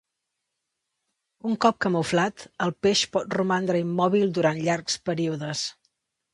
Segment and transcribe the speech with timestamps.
[1.49, 5.67] Un cop camuflat, el peix pot romandre immòbil durant llargs períodes.